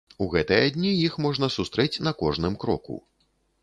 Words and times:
У 0.25 0.27
гэтыя 0.35 0.71
дні 0.77 0.93
іх 1.05 1.19
можна 1.27 1.51
сустрэць 1.59 1.93
на 2.09 2.19
кожным 2.25 2.53
кроку. 2.65 3.03